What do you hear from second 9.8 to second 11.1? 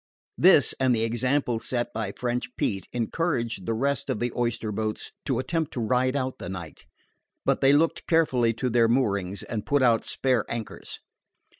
out spare anchors.